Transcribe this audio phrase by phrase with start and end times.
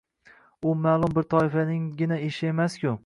[0.69, 2.97] U ma’lum bir toifaninggina ishi emas-ku.